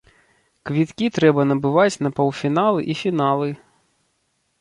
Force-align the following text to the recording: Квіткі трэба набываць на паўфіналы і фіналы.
Квіткі 0.69 1.09
трэба 1.17 1.41
набываць 1.49 2.01
на 2.05 2.09
паўфіналы 2.21 2.81
і 2.95 2.97
фіналы. 3.03 3.49